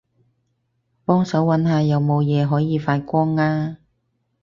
[1.05, 3.77] 幫手搵下有冇嘢可以發光吖